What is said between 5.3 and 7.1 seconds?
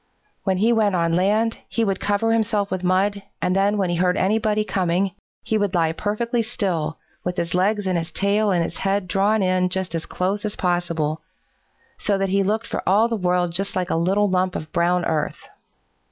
he would lie perfectly still,